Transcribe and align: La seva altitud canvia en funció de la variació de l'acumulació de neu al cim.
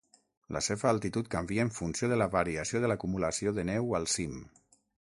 La 0.55 0.61
seva 0.67 0.87
altitud 0.91 1.29
canvia 1.35 1.67
en 1.67 1.71
funció 1.77 2.11
de 2.13 2.19
la 2.23 2.29
variació 2.39 2.83
de 2.87 2.93
l'acumulació 2.93 3.57
de 3.59 3.71
neu 3.73 3.97
al 4.01 4.13
cim. 4.19 4.45